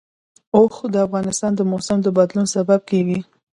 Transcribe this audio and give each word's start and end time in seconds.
اوښ 0.55 0.75
د 0.93 0.95
افغانستان 1.07 1.51
د 1.55 1.61
موسم 1.71 1.97
د 2.03 2.07
بدلون 2.17 2.47
سبب 2.55 2.79
کېږي. 2.89 3.19